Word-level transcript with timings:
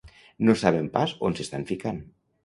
No 0.47 0.53
saben 0.61 0.87
pas 0.95 1.13
on 1.27 1.37
s'estan 1.39 1.67
ficant. 1.73 2.01